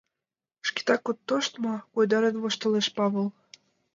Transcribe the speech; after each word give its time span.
—Шкетак 0.67 1.03
от 1.09 1.17
тошт 1.27 1.53
мо?— 1.63 1.75
койдарен 1.93 2.35
воштылеш 2.41 2.87
Павыл. 2.97 3.27